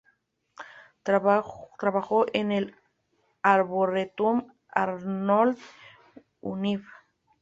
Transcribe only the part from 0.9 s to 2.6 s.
Trabajó en